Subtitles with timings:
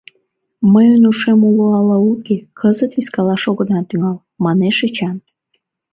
[0.73, 5.17] —Мыйын ушем уло але уке— кызыт вискалаш огына тӱҥал,— манеш Эчан.